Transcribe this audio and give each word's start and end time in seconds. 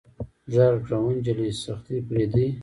غږ 0.53 0.71
يې 0.75 0.79
کړ 0.85 0.99
وه 1.03 1.13
جلۍ 1.25 1.49
سختي 1.63 1.97
پرېدئ. 2.07 2.47